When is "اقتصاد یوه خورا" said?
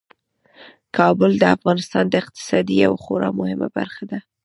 2.21-3.29